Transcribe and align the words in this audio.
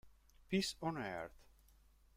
Peace 0.49 0.75
on 0.81 0.97
Earth 0.97 1.29